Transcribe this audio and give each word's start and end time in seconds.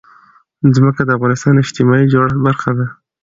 ځمکه 0.75 1.01
د 1.05 1.09
افغانستان 1.17 1.53
د 1.55 1.59
اجتماعي 1.65 2.05
جوړښت 2.13 2.39
برخه 2.45 2.71
ده. 2.77 2.85